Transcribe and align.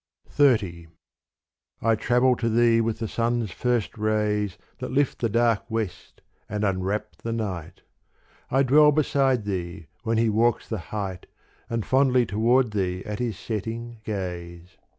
XXX 0.35 0.87
I 1.79 1.93
TRAVEL 1.93 2.35
to 2.37 2.49
thee 2.49 2.81
with 2.81 2.97
the 2.97 3.07
sun's 3.07 3.51
first 3.51 3.99
rays 3.99 4.57
That 4.79 4.89
lift 4.89 5.19
the 5.19 5.29
dark 5.29 5.69
west 5.69 6.21
and 6.49 6.63
unwrap 6.63 7.17
the 7.17 7.31
night: 7.31 7.83
I 8.49 8.63
dwell 8.63 8.91
beside 8.91 9.45
thee 9.45 9.85
when 10.01 10.17
he 10.17 10.27
walks 10.27 10.67
the 10.67 10.79
height 10.89 11.27
And 11.69 11.85
fondly 11.85 12.25
toward 12.25 12.71
thee 12.71 13.05
at 13.05 13.19
his 13.19 13.37
setting 13.37 13.99
gaze. 14.03 14.75